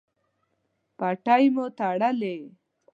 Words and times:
پټۍ 0.97 1.45
مو 1.55 1.65
تړلی؟ 1.77 2.37